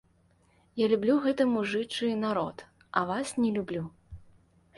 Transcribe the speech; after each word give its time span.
Я 0.83 0.87
люблю 0.93 1.17
гэты 1.25 1.45
мужычы 1.51 2.09
народ, 2.25 2.65
а 2.97 3.05
вас 3.11 3.37
не 3.45 3.53
люблю. 3.61 3.85